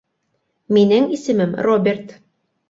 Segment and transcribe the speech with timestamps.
[0.77, 2.17] Минең исемем Роберт.